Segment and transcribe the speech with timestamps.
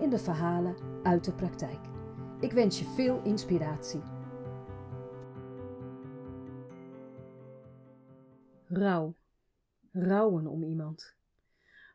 [0.00, 1.80] in de verhalen uit de praktijk.
[2.40, 4.00] Ik wens je veel inspiratie.
[8.66, 9.14] Rouw.
[9.92, 11.16] Rouwen om iemand.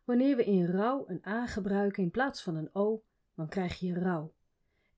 [0.04, 3.04] Wanneer we in rouw een A gebruiken in plaats van een O,
[3.36, 4.34] dan krijg je rouw.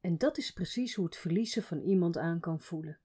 [0.01, 2.99] En dat is precies hoe het verliezen van iemand aan kan voelen.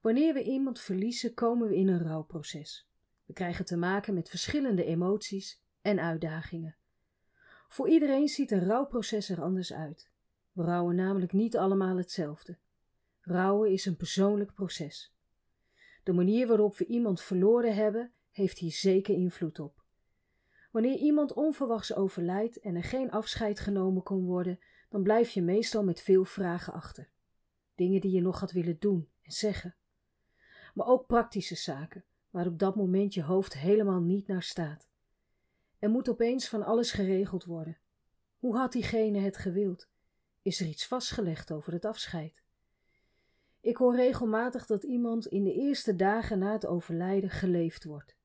[0.00, 2.88] Wanneer we iemand verliezen, komen we in een rouwproces.
[3.26, 6.76] We krijgen te maken met verschillende emoties en uitdagingen.
[7.72, 10.10] Voor iedereen ziet een rouwproces er anders uit.
[10.52, 12.58] We rouwen namelijk niet allemaal hetzelfde.
[13.20, 15.14] Rouwen is een persoonlijk proces.
[16.02, 19.84] De manier waarop we iemand verloren hebben, heeft hier zeker invloed op.
[20.70, 25.84] Wanneer iemand onverwachts overlijdt en er geen afscheid genomen kon worden, dan blijf je meestal
[25.84, 27.10] met veel vragen achter.
[27.74, 29.76] Dingen die je nog had willen doen en zeggen.
[30.74, 34.90] Maar ook praktische zaken, waar op dat moment je hoofd helemaal niet naar staat.
[35.82, 37.78] Er moet opeens van alles geregeld worden.
[38.38, 39.88] Hoe had diegene het gewild?
[40.42, 42.42] Is er iets vastgelegd over het afscheid?
[43.60, 48.16] Ik hoor regelmatig dat iemand in de eerste dagen na het overlijden geleefd wordt.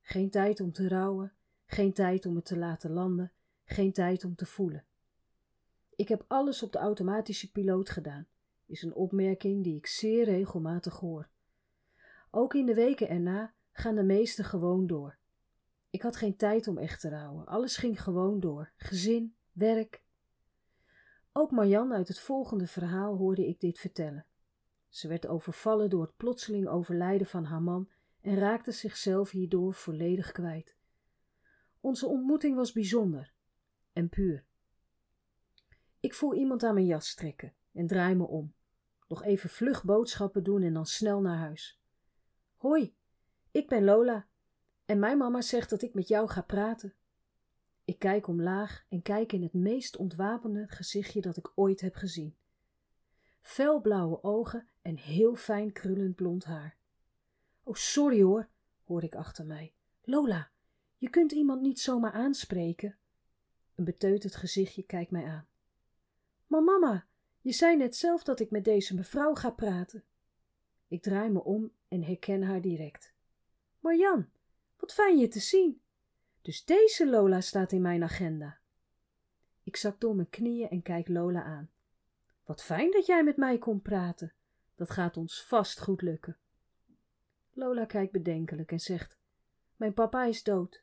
[0.00, 1.32] Geen tijd om te rouwen,
[1.66, 3.32] geen tijd om het te laten landen,
[3.64, 4.84] geen tijd om te voelen.
[5.96, 8.26] Ik heb alles op de automatische piloot gedaan,
[8.66, 11.28] is een opmerking die ik zeer regelmatig hoor.
[12.30, 15.20] Ook in de weken erna gaan de meesten gewoon door.
[15.92, 17.46] Ik had geen tijd om echt te rouwen.
[17.46, 18.72] Alles ging gewoon door.
[18.76, 20.02] Gezin, werk.
[21.32, 24.26] Ook Marjan uit het volgende verhaal hoorde ik dit vertellen.
[24.88, 27.88] Ze werd overvallen door het plotseling overlijden van haar man
[28.20, 30.76] en raakte zichzelf hierdoor volledig kwijt.
[31.80, 33.32] Onze ontmoeting was bijzonder
[33.92, 34.44] en puur.
[36.00, 38.54] Ik voel iemand aan mijn jas trekken en draai me om.
[39.08, 41.80] Nog even vlug boodschappen doen en dan snel naar huis.
[42.56, 42.94] Hoi,
[43.50, 44.30] ik ben Lola
[44.92, 46.94] en mijn mama zegt dat ik met jou ga praten.
[47.84, 52.36] Ik kijk omlaag en kijk in het meest ontwapende gezichtje dat ik ooit heb gezien.
[53.40, 56.76] Felblauwe ogen en heel fijn krullend blond haar.
[57.62, 58.48] Oh, sorry hoor,
[58.84, 59.74] hoor ik achter mij.
[60.02, 60.50] Lola,
[60.96, 62.96] je kunt iemand niet zomaar aanspreken.
[63.74, 65.46] Een beteuterd gezichtje kijkt mij aan.
[66.46, 67.06] Maar mama,
[67.40, 70.04] je zei net zelf dat ik met deze mevrouw ga praten.
[70.88, 73.14] Ik draai me om en herken haar direct.
[73.80, 74.28] Marjan,
[74.82, 75.80] wat fijn je te zien.
[76.40, 78.58] Dus deze Lola staat in mijn agenda.
[79.62, 81.70] Ik zak door mijn knieën en kijk Lola aan.
[82.44, 84.32] Wat fijn dat jij met mij komt praten.
[84.74, 86.36] Dat gaat ons vast goed lukken.
[87.52, 89.18] Lola kijkt bedenkelijk en zegt:
[89.76, 90.82] Mijn papa is dood.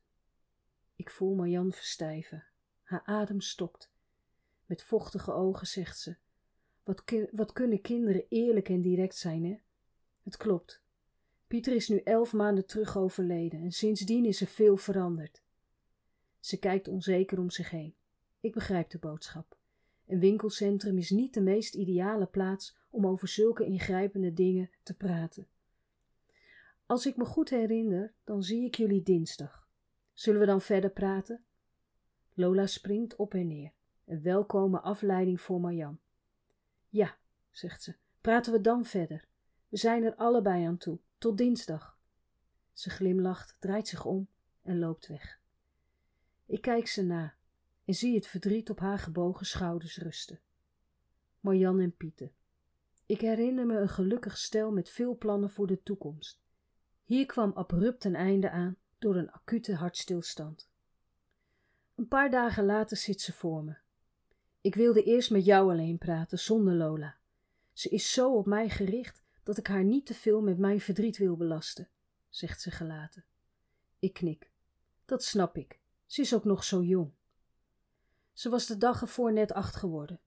[0.96, 2.46] Ik voel Marjan verstijven.
[2.84, 3.92] Haar adem stokt.
[4.66, 6.16] Met vochtige ogen zegt ze:
[6.84, 9.60] wat, wat kunnen kinderen eerlijk en direct zijn, hè?
[10.24, 10.82] Het klopt.
[11.50, 15.42] Pieter is nu elf maanden terug overleden en sindsdien is er veel veranderd.
[16.40, 17.96] Ze kijkt onzeker om zich heen.
[18.40, 19.58] Ik begrijp de boodschap.
[20.08, 25.48] Een winkelcentrum is niet de meest ideale plaats om over zulke ingrijpende dingen te praten.
[26.86, 29.68] Als ik me goed herinner, dan zie ik jullie dinsdag.
[30.14, 31.44] Zullen we dan verder praten?
[32.34, 33.72] Lola springt op en neer.
[34.06, 36.00] Een welkome afleiding voor Marjan.
[36.90, 37.18] Ja,
[37.52, 39.28] zegt ze, praten we dan verder.
[39.70, 41.00] We zijn er allebei aan toe.
[41.20, 41.98] Tot dinsdag.
[42.74, 44.28] Ze glimlacht, draait zich om
[44.62, 45.40] en loopt weg.
[46.46, 47.34] Ik kijk ze na
[47.86, 50.40] en zie het verdriet op haar gebogen schouders rusten.
[51.40, 52.32] Marjan en Pieter.
[53.06, 56.42] Ik herinner me een gelukkig stel met veel plannen voor de toekomst.
[57.04, 60.70] Hier kwam abrupt een einde aan door een acute hartstilstand.
[61.96, 63.78] Een paar dagen later zit ze voor me.
[64.62, 67.18] Ik wilde eerst met jou alleen praten, zonder Lola.
[67.74, 71.18] Ze is zo op mij gericht dat ik haar niet te veel met mijn verdriet
[71.18, 71.90] wil belasten,
[72.30, 73.26] zegt ze gelaten.
[74.00, 74.52] Ik knik.
[75.06, 75.80] Dat snap ik.
[76.06, 77.12] Ze is ook nog zo jong.
[78.34, 80.20] Ze was de dag ervoor net acht geworden.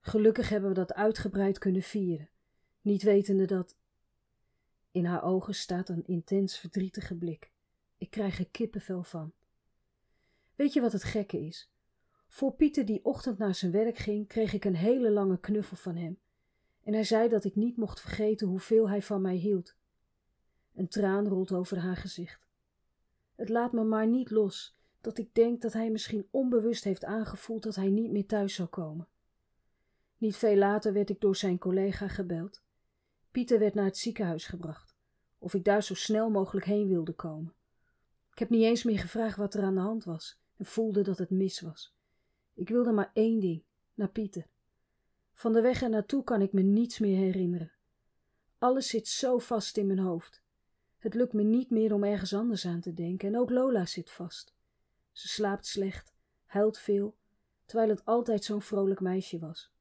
[0.00, 2.28] Gelukkig hebben we dat uitgebreid kunnen vieren,
[2.80, 3.76] niet wetende dat.
[4.90, 7.50] In haar ogen staat een intens verdrietige blik.
[7.98, 9.32] Ik krijg er kippenvel van.
[10.54, 11.70] Weet je wat het gekke is?
[12.26, 15.96] Voor Pieter die ochtend naar zijn werk ging, kreeg ik een hele lange knuffel van
[15.96, 16.18] hem
[16.88, 19.74] en hij zei dat ik niet mocht vergeten hoeveel hij van mij hield.
[20.74, 22.48] Een traan rolt over haar gezicht.
[23.34, 27.62] Het laat me maar niet los, dat ik denk dat hij misschien onbewust heeft aangevoeld
[27.62, 29.08] dat hij niet meer thuis zou komen.
[30.18, 32.62] Niet veel later werd ik door zijn collega gebeld.
[33.30, 34.96] Pieter werd naar het ziekenhuis gebracht,
[35.38, 37.54] of ik daar zo snel mogelijk heen wilde komen.
[38.32, 41.18] Ik heb niet eens meer gevraagd wat er aan de hand was en voelde dat
[41.18, 41.96] het mis was.
[42.54, 43.62] Ik wilde maar één ding:
[43.94, 44.46] naar Pieter.
[45.38, 47.72] Van de weg er naartoe kan ik me niets meer herinneren.
[48.58, 50.42] Alles zit zo vast in mijn hoofd.
[50.96, 54.10] Het lukt me niet meer om ergens anders aan te denken en ook Lola zit
[54.10, 54.54] vast.
[55.12, 56.14] Ze slaapt slecht,
[56.44, 57.16] huilt veel,
[57.64, 59.72] terwijl het altijd zo'n vrolijk meisje was.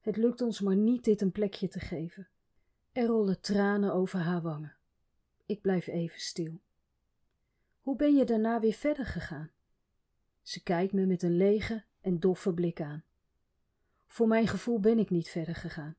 [0.00, 2.28] Het lukt ons maar niet dit een plekje te geven.
[2.92, 4.76] Er rollen tranen over haar wangen.
[5.46, 6.60] Ik blijf even stil.
[7.80, 9.50] Hoe ben je daarna weer verder gegaan?
[10.42, 13.04] Ze kijkt me met een lege en doffe blik aan.
[14.08, 15.96] Voor mijn gevoel ben ik niet verder gegaan.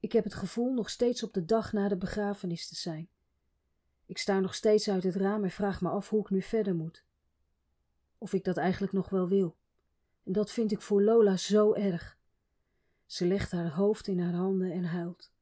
[0.00, 3.08] Ik heb het gevoel nog steeds op de dag na de begrafenis te zijn.
[4.06, 6.74] Ik sta nog steeds uit het raam en vraag me af hoe ik nu verder
[6.74, 7.04] moet.
[8.18, 9.56] Of ik dat eigenlijk nog wel wil.
[10.24, 12.18] En dat vind ik voor Lola zo erg.
[13.06, 15.32] Ze legt haar hoofd in haar handen en huilt.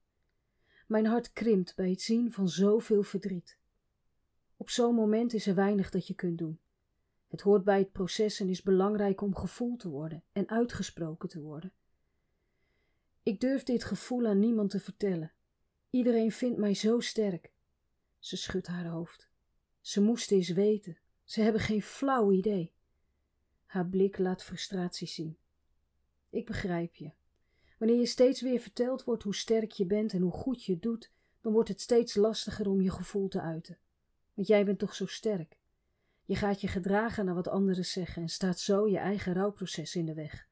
[0.87, 3.59] Mijn hart krimpt bij het zien van zoveel verdriet.
[4.57, 6.61] Op zo'n moment is er weinig dat je kunt doen.
[7.27, 11.41] Het hoort bij het proces en is belangrijk om gevoeld te worden en uitgesproken te
[11.41, 11.73] worden.
[13.23, 15.33] Ik durf dit gevoel aan niemand te vertellen.
[15.91, 17.53] Iedereen vindt mij zo sterk.
[18.19, 19.29] Ze schudt haar hoofd.
[19.81, 20.99] Ze moesten eens weten.
[21.25, 22.73] Ze hebben geen flauw idee.
[23.65, 25.39] Haar blik laat frustratie zien.
[26.31, 27.13] Ik begrijp je.
[27.79, 31.13] Wanneer je steeds weer verteld wordt hoe sterk je bent en hoe goed je doet,
[31.41, 33.79] dan wordt het steeds lastiger om je gevoel te uiten.
[34.35, 35.59] Want jij bent toch zo sterk.
[36.27, 40.05] Je gaat je gedragen naar wat anderen zeggen en staat zo je eigen rouwproces in
[40.05, 40.49] de weg.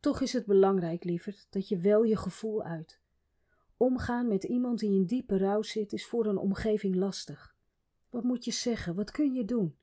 [0.00, 3.00] Toch is het belangrijk, lieverd, dat je wel je gevoel uit.
[3.76, 7.56] Omgaan met iemand die in diepe rouw zit is voor een omgeving lastig.
[8.10, 8.94] Wat moet je zeggen?
[8.94, 9.76] Wat kun je doen?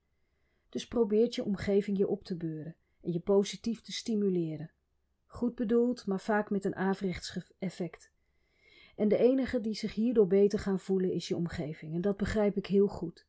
[0.69, 4.71] Dus probeert je omgeving je op te beuren en je positief te stimuleren.
[5.25, 8.11] Goed bedoeld, maar vaak met een averechts effect.
[8.95, 12.57] En de enige die zich hierdoor beter gaan voelen is je omgeving, en dat begrijp
[12.57, 13.25] ik heel goed.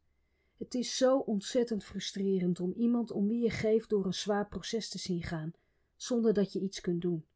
[0.56, 4.88] Het is zo ontzettend frustrerend om iemand om wie je geeft door een zwaar proces
[4.88, 5.52] te zien gaan,
[5.96, 7.26] zonder dat je iets kunt doen.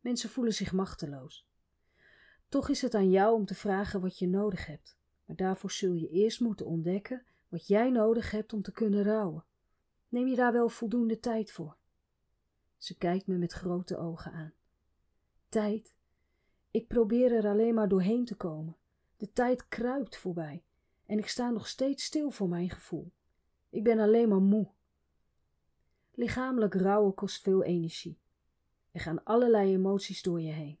[0.00, 1.46] Mensen voelen zich machteloos.
[2.48, 5.92] Toch is het aan jou om te vragen wat je nodig hebt, maar daarvoor zul
[5.92, 9.44] je eerst moeten ontdekken wat jij nodig hebt om te kunnen rouwen.
[10.08, 11.76] Neem je daar wel voldoende tijd voor?
[12.76, 14.52] Ze kijkt me met grote ogen aan.
[15.48, 15.94] Tijd?
[16.70, 18.76] Ik probeer er alleen maar doorheen te komen.
[19.16, 20.62] De tijd kruipt voorbij
[21.06, 23.12] en ik sta nog steeds stil voor mijn gevoel.
[23.70, 24.68] Ik ben alleen maar moe.
[26.14, 28.18] Lichamelijk rouwen kost veel energie.
[28.92, 30.78] Er gaan allerlei emoties door je heen.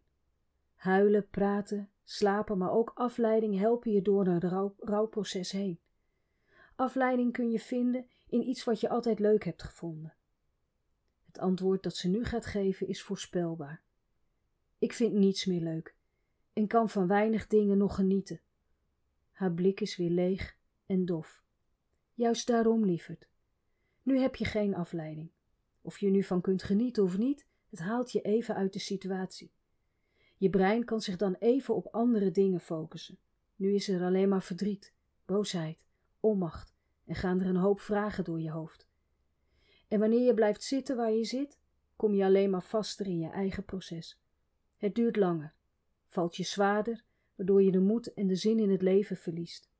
[0.74, 5.78] Huilen, praten, slapen, maar ook afleiding helpen je door een rouw, rouwproces heen.
[6.76, 10.14] Afleiding kun je vinden in iets wat je altijd leuk hebt gevonden.
[11.26, 13.82] Het antwoord dat ze nu gaat geven is voorspelbaar.
[14.78, 15.94] Ik vind niets meer leuk
[16.52, 18.40] en kan van weinig dingen nog genieten.
[19.34, 21.42] Haar blik is weer leeg en dof.
[22.14, 23.28] Juist daarom, lieverd.
[24.02, 25.30] Nu heb je geen afleiding.
[25.80, 29.52] Of je nu van kunt genieten of niet, het haalt je even uit de situatie.
[30.36, 33.18] Je brein kan zich dan even op andere dingen focussen.
[33.56, 34.94] Nu is er alleen maar verdriet,
[35.24, 35.84] boosheid,
[36.20, 36.74] onmacht
[37.06, 38.88] en gaan er een hoop vragen door je hoofd.
[39.88, 41.58] En wanneer je blijft zitten waar je zit,
[41.96, 44.20] kom je alleen maar vaster in je eigen proces.
[44.76, 45.54] Het duurt langer,
[46.06, 47.04] valt je zwaarder,
[47.36, 49.70] waardoor je de moed en de zin in het leven verliest.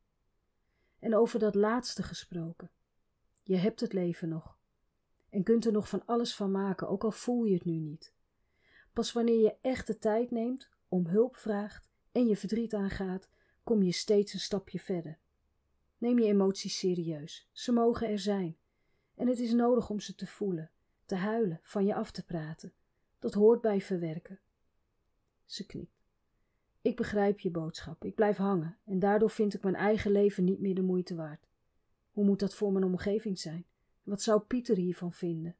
[0.98, 2.70] En over dat laatste gesproken.
[3.42, 4.58] Je hebt het leven nog.
[5.30, 8.14] En kunt er nog van alles van maken, ook al voel je het nu niet.
[8.92, 13.28] Pas wanneer je echt de tijd neemt, om hulp vraagt en je verdriet aangaat,
[13.62, 15.18] kom je steeds een stapje verder.
[15.98, 17.48] Neem je emoties serieus.
[17.52, 18.56] Ze mogen er zijn.
[19.14, 20.70] En het is nodig om ze te voelen,
[21.06, 22.72] te huilen, van je af te praten.
[23.18, 24.40] Dat hoort bij verwerken.
[25.44, 25.93] Ze knikt.
[26.84, 28.04] Ik begrijp je boodschap.
[28.04, 31.46] Ik blijf hangen en daardoor vind ik mijn eigen leven niet meer de moeite waard.
[32.10, 33.66] Hoe moet dat voor mijn omgeving zijn?
[34.02, 35.56] Wat zou Pieter hiervan vinden?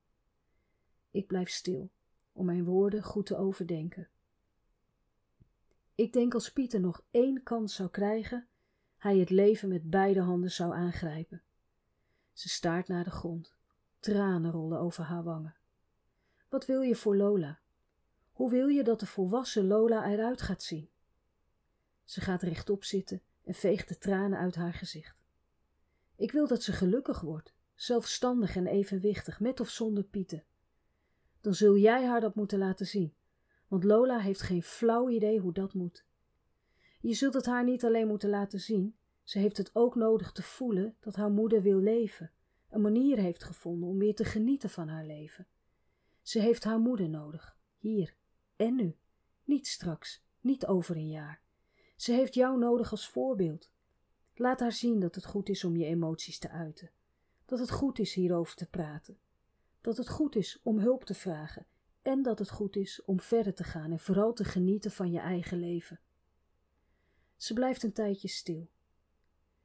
[1.11, 1.91] Ik blijf stil
[2.33, 4.09] om mijn woorden goed te overdenken.
[5.95, 8.47] Ik denk als Pieter nog één kans zou krijgen,
[8.97, 11.43] hij het leven met beide handen zou aangrijpen.
[12.33, 13.55] Ze staart naar de grond.
[13.99, 15.57] Tranen rollen over haar wangen.
[16.49, 17.61] Wat wil je voor Lola?
[18.33, 20.93] Hoe wil je dat de volwassen Lola eruit gaat zien?
[22.05, 25.17] Ze gaat rechtop zitten en veegt de tranen uit haar gezicht.
[26.17, 30.45] Ik wil dat ze gelukkig wordt, zelfstandig en evenwichtig, met of zonder Pieten.
[31.41, 33.15] Dan zul jij haar dat moeten laten zien,
[33.69, 36.05] want Lola heeft geen flauw idee hoe dat moet.
[37.01, 40.43] Je zult het haar niet alleen moeten laten zien, ze heeft het ook nodig te
[40.43, 42.33] voelen dat haar moeder wil leven,
[42.71, 45.47] een manier heeft gevonden om weer te genieten van haar leven.
[46.23, 48.15] Ze heeft haar moeder nodig, hier
[48.57, 48.97] en nu,
[49.45, 51.44] niet straks, niet over een jaar.
[52.05, 53.71] Ze heeft jou nodig als voorbeeld.
[54.35, 56.91] Laat haar zien dat het goed is om je emoties te uiten,
[57.45, 59.19] dat het goed is hierover te praten,
[59.81, 61.67] dat het goed is om hulp te vragen
[62.03, 65.19] en dat het goed is om verder te gaan en vooral te genieten van je
[65.19, 66.01] eigen leven.
[67.37, 68.69] Ze blijft een tijdje stil.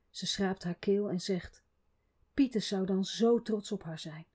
[0.09, 1.63] Ze schraapt haar keel en zegt:
[2.33, 4.25] Pieter zou dan zo trots op haar zijn.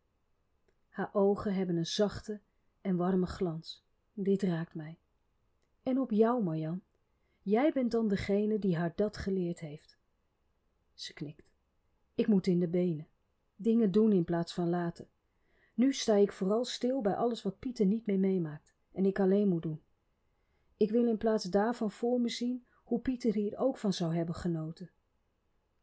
[0.89, 2.41] Haar ogen hebben een zachte
[2.81, 3.85] en warme glans.
[4.13, 4.99] Dit raakt mij.
[5.83, 6.83] En op jou, Marjan.
[7.45, 9.99] Jij bent dan degene die haar dat geleerd heeft.
[10.95, 11.53] Ze knikt.
[12.15, 13.09] Ik moet in de benen.
[13.57, 15.09] Dingen doen in plaats van laten.
[15.75, 19.49] Nu sta ik vooral stil bij alles wat Pieter niet mee meemaakt en ik alleen
[19.49, 19.83] moet doen.
[20.77, 24.35] Ik wil in plaats daarvan voor me zien hoe Pieter hier ook van zou hebben
[24.35, 24.91] genoten.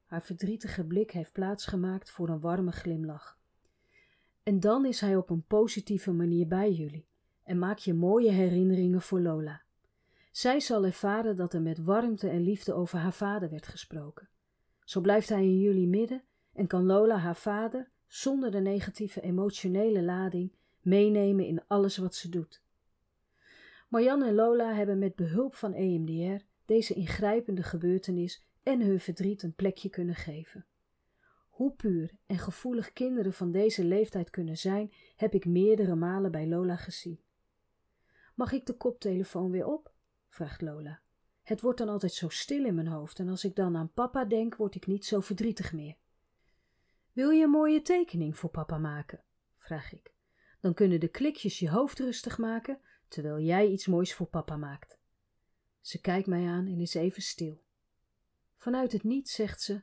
[0.05, 3.39] Haar verdrietige blik heeft plaatsgemaakt voor een warme glimlach.
[4.43, 7.07] En dan is hij op een positieve manier bij jullie
[7.43, 9.61] en maak je mooie herinneringen voor Lola.
[10.31, 14.29] Zij zal ervaren dat er met warmte en liefde over haar vader werd gesproken.
[14.83, 16.23] Zo blijft hij in jullie midden
[16.53, 22.29] en kan Lola haar vader, zonder de negatieve emotionele lading, meenemen in alles wat ze
[22.29, 22.63] doet.
[23.89, 29.53] Marjan en Lola hebben met behulp van EMDR deze ingrijpende gebeurtenis en hun verdriet een
[29.53, 30.65] plekje kunnen geven.
[31.49, 36.47] Hoe puur en gevoelig kinderen van deze leeftijd kunnen zijn, heb ik meerdere malen bij
[36.47, 37.19] Lola gezien.
[38.35, 39.93] Mag ik de koptelefoon weer op?
[40.31, 41.01] Vraagt Lola.
[41.43, 44.25] Het wordt dan altijd zo stil in mijn hoofd en als ik dan aan papa
[44.25, 45.95] denk, word ik niet zo verdrietig meer.
[47.11, 49.23] Wil je een mooie tekening voor papa maken?
[49.57, 50.13] vraag ik.
[50.59, 54.99] Dan kunnen de klikjes je hoofd rustig maken, terwijl jij iets moois voor papa maakt.
[55.81, 57.63] Ze kijkt mij aan en is even stil.
[58.55, 59.81] Vanuit het niets zegt ze: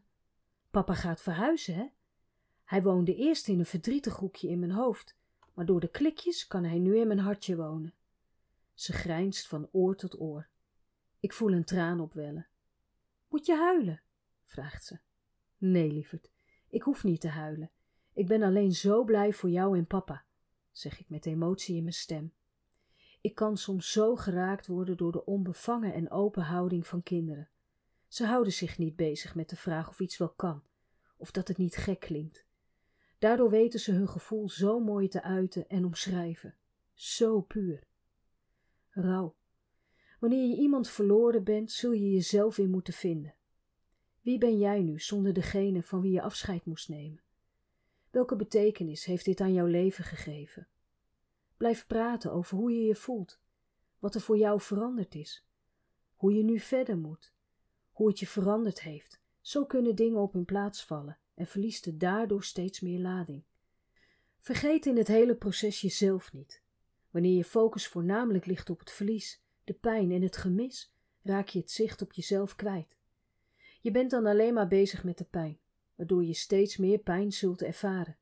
[0.70, 1.86] Papa gaat verhuizen, hè?
[2.64, 5.16] Hij woonde eerst in een verdrietig hoekje in mijn hoofd,
[5.54, 7.94] maar door de klikjes kan hij nu in mijn hartje wonen.
[8.78, 10.48] Ze grijnst van oor tot oor.
[11.20, 12.48] Ik voel een traan opwellen.
[13.28, 14.02] Moet je huilen?
[14.44, 14.98] vraagt ze.
[15.56, 16.30] Nee, lieverd,
[16.68, 17.70] ik hoef niet te huilen.
[18.12, 20.24] Ik ben alleen zo blij voor jou en papa,
[20.70, 22.32] zeg ik met emotie in mijn stem.
[23.20, 27.48] Ik kan soms zo geraakt worden door de onbevangen en open houding van kinderen.
[28.08, 30.62] Ze houden zich niet bezig met de vraag of iets wel kan,
[31.16, 32.46] of dat het niet gek klinkt.
[33.18, 36.54] Daardoor weten ze hun gevoel zo mooi te uiten en omschrijven.
[36.94, 37.87] Zo puur.
[38.98, 39.36] Rouw.
[40.20, 43.34] Wanneer je iemand verloren bent, zul je jezelf weer moeten vinden.
[44.20, 47.22] Wie ben jij nu zonder degene van wie je afscheid moest nemen?
[48.10, 50.68] Welke betekenis heeft dit aan jouw leven gegeven?
[51.56, 53.40] Blijf praten over hoe je je voelt,
[53.98, 55.46] wat er voor jou veranderd is,
[56.14, 57.32] hoe je nu verder moet,
[57.90, 59.20] hoe het je veranderd heeft.
[59.40, 63.44] Zo kunnen dingen op hun plaats vallen en verliest het daardoor steeds meer lading.
[64.38, 66.62] Vergeet in het hele proces jezelf niet.
[67.10, 71.58] Wanneer je focus voornamelijk ligt op het verlies, de pijn en het gemis, raak je
[71.58, 72.96] het zicht op jezelf kwijt.
[73.80, 75.58] Je bent dan alleen maar bezig met de pijn,
[75.94, 78.16] waardoor je steeds meer pijn zult ervaren.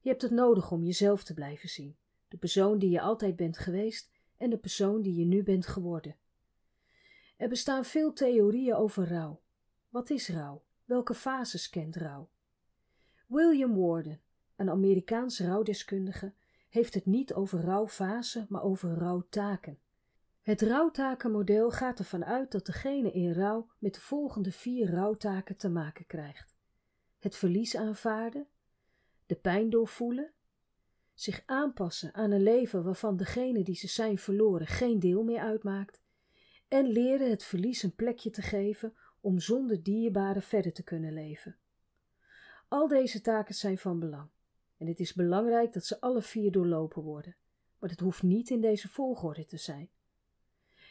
[0.00, 1.96] Je hebt het nodig om jezelf te blijven zien,
[2.28, 6.16] de persoon die je altijd bent geweest en de persoon die je nu bent geworden.
[7.36, 9.42] Er bestaan veel theorieën over rouw.
[9.88, 10.62] Wat is rouw?
[10.84, 12.30] Welke fases kent rouw?
[13.26, 14.20] William Warden,
[14.56, 16.34] een Amerikaans rouwdeskundige,
[16.74, 19.78] heeft het niet over rouwfase, maar over rouwtaken.
[20.42, 25.68] Het rouwtakenmodel gaat ervan uit dat degene in rouw met de volgende vier rouwtaken te
[25.68, 26.56] maken krijgt:
[27.18, 28.46] het verlies aanvaarden,
[29.26, 30.32] de pijn doorvoelen,
[31.12, 36.02] zich aanpassen aan een leven waarvan degene die ze zijn verloren geen deel meer uitmaakt,
[36.68, 41.56] en leren het verlies een plekje te geven om zonder dierbaren verder te kunnen leven.
[42.68, 44.28] Al deze taken zijn van belang
[44.76, 47.36] en het is belangrijk dat ze alle vier doorlopen worden,
[47.78, 49.90] maar het hoeft niet in deze volgorde te zijn.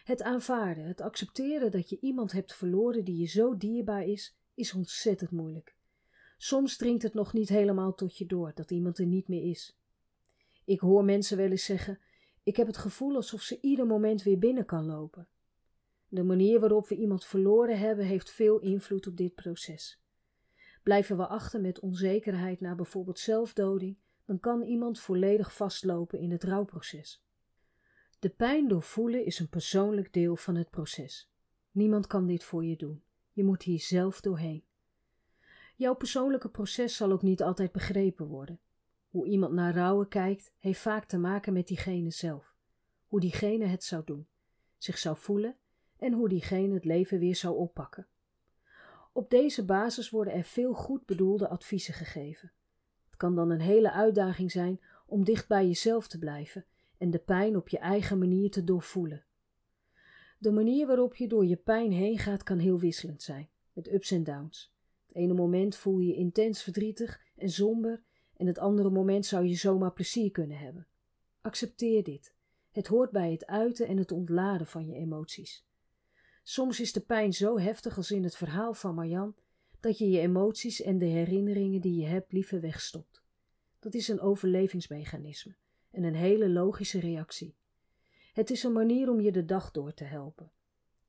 [0.03, 4.73] Het aanvaarden, het accepteren dat je iemand hebt verloren die je zo dierbaar is, is
[4.73, 5.75] ontzettend moeilijk.
[6.37, 9.77] Soms dringt het nog niet helemaal tot je door dat iemand er niet meer is.
[10.65, 11.99] Ik hoor mensen wel eens zeggen:
[12.43, 15.27] Ik heb het gevoel alsof ze ieder moment weer binnen kan lopen.
[16.07, 20.02] De manier waarop we iemand verloren hebben, heeft veel invloed op dit proces.
[20.83, 26.43] Blijven we achter met onzekerheid naar bijvoorbeeld zelfdoding, dan kan iemand volledig vastlopen in het
[26.43, 27.23] rouwproces.
[28.19, 31.31] De pijn doorvoelen is een persoonlijk deel van het proces.
[31.71, 33.03] Niemand kan dit voor je doen.
[33.31, 34.63] Je moet hier zelf doorheen.
[35.75, 38.59] Jouw persoonlijke proces zal ook niet altijd begrepen worden.
[39.09, 42.55] Hoe iemand naar rouwen kijkt, heeft vaak te maken met diegene zelf.
[43.07, 44.27] Hoe diegene het zou doen,
[44.77, 45.57] zich zou voelen
[45.97, 48.07] en hoe diegene het leven weer zou oppakken.
[49.13, 52.51] Op deze basis worden er veel goed bedoelde adviezen gegeven.
[53.05, 56.65] Het kan dan een hele uitdaging zijn om dicht bij jezelf te blijven
[56.97, 59.25] en de pijn op je eigen manier te doorvoelen.
[60.39, 64.11] De manier waarop je door je pijn heen gaat kan heel wisselend zijn, met ups
[64.11, 64.73] en downs.
[65.07, 68.03] Het ene moment voel je je intens verdrietig en somber
[68.37, 70.87] en het andere moment zou je zomaar plezier kunnen hebben.
[71.41, 72.35] Accepteer dit.
[72.71, 75.65] Het hoort bij het uiten en het ontladen van je emoties.
[76.43, 79.35] Soms is de pijn zo heftig als in het verhaal van Marjan
[79.79, 83.23] dat je je emoties en de herinneringen die je hebt liever wegstopt.
[83.79, 85.55] Dat is een overlevingsmechanisme
[85.91, 87.55] en een hele logische reactie.
[88.33, 90.51] Het is een manier om je de dag door te helpen.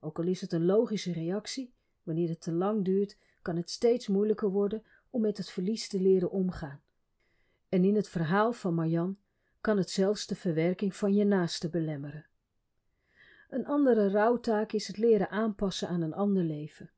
[0.00, 4.08] Ook al is het een logische reactie, wanneer het te lang duurt, kan het steeds
[4.08, 6.82] moeilijker worden om met het verlies te leren omgaan.
[7.68, 9.18] En in het verhaal van Marjan
[9.60, 12.26] kan het zelfs de verwerking van je naaste belemmeren.
[13.54, 16.90] Een andere rouwtaak is het leren aanpassen aan een ander leven.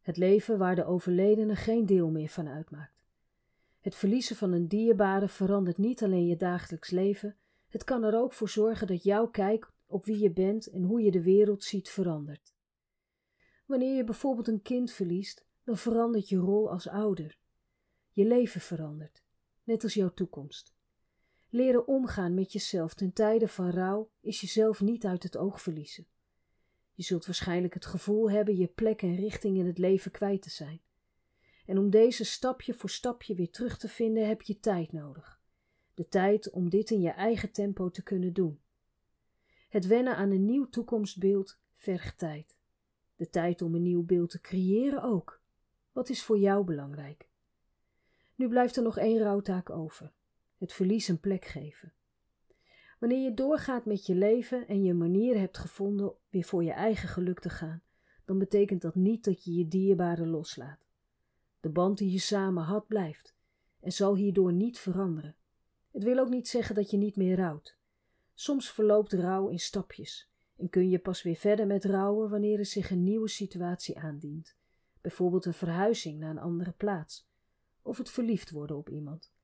[0.00, 3.04] Het leven waar de overledene geen deel meer van uitmaakt.
[3.80, 7.36] Het verliezen van een dierbare verandert niet alleen je dagelijks leven,
[7.68, 11.02] het kan er ook voor zorgen dat jouw kijk op wie je bent en hoe
[11.02, 12.54] je de wereld ziet verandert.
[13.66, 17.38] Wanneer je bijvoorbeeld een kind verliest, dan verandert je rol als ouder.
[18.12, 19.22] Je leven verandert,
[19.64, 20.75] net als jouw toekomst.
[21.56, 26.06] Leren omgaan met jezelf ten tijde van rouw is jezelf niet uit het oog verliezen.
[26.92, 30.50] Je zult waarschijnlijk het gevoel hebben je plek en richting in het leven kwijt te
[30.50, 30.80] zijn.
[31.66, 35.40] En om deze stapje voor stapje weer terug te vinden heb je tijd nodig.
[35.94, 38.60] De tijd om dit in je eigen tempo te kunnen doen.
[39.68, 42.58] Het wennen aan een nieuw toekomstbeeld vergt tijd.
[43.14, 45.42] De tijd om een nieuw beeld te creëren ook.
[45.92, 47.28] Wat is voor jou belangrijk?
[48.34, 50.12] Nu blijft er nog één rouwtaak over:
[50.58, 51.92] het verlies een plek geven.
[52.98, 57.08] Wanneer je doorgaat met je leven en je manier hebt gevonden weer voor je eigen
[57.08, 57.82] geluk te gaan,
[58.24, 60.86] dan betekent dat niet dat je je dierbare loslaat.
[61.60, 63.34] De band die je samen had blijft
[63.80, 65.36] en zal hierdoor niet veranderen.
[65.90, 67.78] Het wil ook niet zeggen dat je niet meer rouwt.
[68.34, 72.66] Soms verloopt rouw in stapjes en kun je pas weer verder met rouwen wanneer er
[72.66, 74.56] zich een nieuwe situatie aandient,
[75.00, 77.28] bijvoorbeeld een verhuizing naar een andere plaats
[77.82, 79.34] of het verliefd worden op iemand.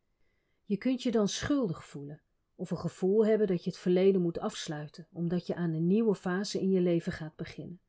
[0.64, 2.22] Je kunt je dan schuldig voelen
[2.55, 6.14] of een gevoel hebben dat je het verleden moet afsluiten, omdat je aan een nieuwe
[6.14, 7.81] fase in je leven gaat beginnen.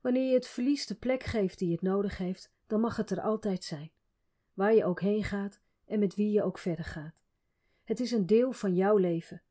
[0.00, 3.20] Wanneer je het verlies de plek geeft die het nodig heeft, dan mag het er
[3.20, 3.90] altijd zijn,
[4.54, 7.14] waar je ook heen gaat en met wie je ook verder gaat.
[7.84, 9.42] Het is een deel van jouw leven.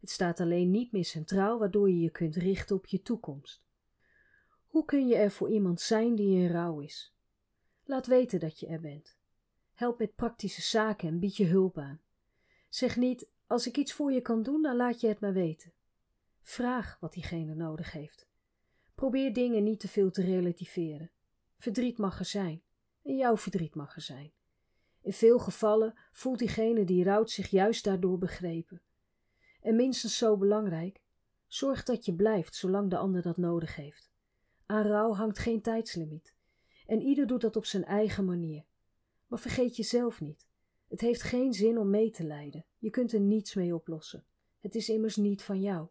[0.00, 3.64] Het staat alleen niet meer centraal, waardoor je je kunt richten op je toekomst.
[4.66, 7.14] Hoe kun je er voor iemand zijn die in rouw is?
[7.84, 9.15] Laat weten dat je er bent.
[9.76, 12.00] Help met praktische zaken en bied je hulp aan.
[12.68, 15.72] Zeg niet: als ik iets voor je kan doen, dan laat je het maar weten.
[16.42, 18.26] Vraag wat diegene nodig heeft.
[18.94, 21.10] Probeer dingen niet te veel te relativeren.
[21.58, 22.62] Verdriet mag er zijn
[23.02, 24.32] en jouw verdriet mag er zijn.
[25.00, 28.82] In veel gevallen voelt diegene die rouwt zich juist daardoor begrepen.
[29.60, 31.00] En minstens zo belangrijk,
[31.46, 34.10] zorg dat je blijft zolang de ander dat nodig heeft.
[34.66, 36.34] Aan rouw hangt geen tijdslimiet
[36.86, 38.64] en ieder doet dat op zijn eigen manier.
[39.26, 40.46] Maar vergeet jezelf niet.
[40.88, 42.64] Het heeft geen zin om mee te lijden.
[42.78, 44.24] Je kunt er niets mee oplossen.
[44.60, 45.88] Het is immers niet van jou.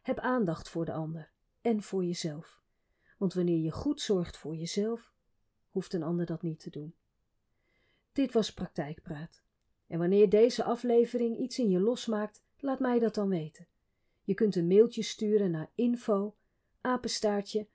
[0.00, 2.62] Heb aandacht voor de ander en voor jezelf.
[3.18, 5.12] Want wanneer je goed zorgt voor jezelf,
[5.70, 6.94] hoeft een ander dat niet te doen.
[8.12, 9.42] Dit was Praktijkpraat.
[9.86, 13.66] En wanneer deze aflevering iets in je losmaakt, laat mij dat dan weten.
[14.24, 16.36] Je kunt een mailtje sturen naar info
[16.80, 17.68] apenstaartje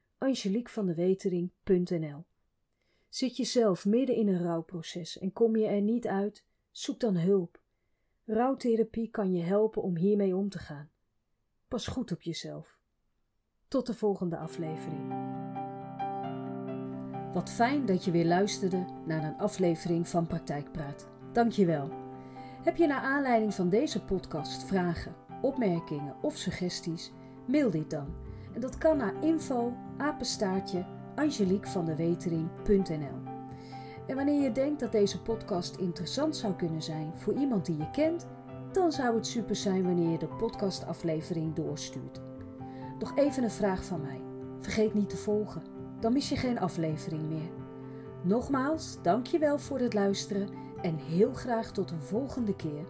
[3.09, 7.15] Zit je zelf midden in een rouwproces en kom je er niet uit, zoek dan
[7.15, 7.61] hulp.
[8.25, 10.89] Rouwtherapie kan je helpen om hiermee om te gaan.
[11.67, 12.79] Pas goed op jezelf.
[13.67, 15.35] Tot de volgende aflevering.
[17.33, 21.07] Wat fijn dat je weer luisterde naar een aflevering van Praktijkpraat.
[21.33, 21.89] Dank je wel.
[22.63, 27.11] Heb je naar aanleiding van deze podcast vragen, opmerkingen of suggesties?
[27.47, 28.15] Mail dit dan.
[28.53, 30.85] En dat kan naar info apenstaartje
[31.17, 33.35] angeliekvandewetering.nl.
[34.07, 37.91] En wanneer je denkt dat deze podcast interessant zou kunnen zijn voor iemand die je
[37.91, 38.27] kent,
[38.71, 42.21] dan zou het super zijn wanneer je de podcastaflevering doorstuurt.
[42.99, 44.21] Nog even een vraag van mij.
[44.59, 45.61] Vergeet niet te volgen,
[45.99, 47.51] dan mis je geen aflevering meer.
[48.23, 50.49] Nogmaals, dankjewel voor het luisteren
[50.81, 52.85] en heel graag tot een volgende keer.